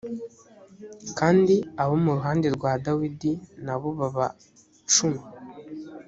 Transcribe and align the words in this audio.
kandi 1.19 1.55
abo 1.81 1.95
mu 2.03 2.11
ruhande 2.17 2.47
rwa 2.55 2.71
dawidi 2.85 3.31
na 3.65 3.75
bo 3.81 3.89
baba 3.99 4.27
cumi 4.93 5.21